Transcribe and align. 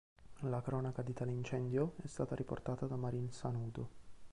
La 0.39 0.63
cronaca 0.63 1.03
di 1.03 1.13
tale 1.13 1.31
incendio 1.31 1.93
è 2.01 2.07
stata 2.07 2.33
riportata 2.33 2.87
da 2.87 2.95
Marin 2.95 3.31
Sanudo. 3.31 3.89